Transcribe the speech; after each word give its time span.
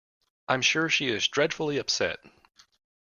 I'm 0.47 0.63
sure 0.63 0.89
she 0.89 1.09
is 1.09 1.27
dreadfully 1.27 1.77
upset. 1.77 2.17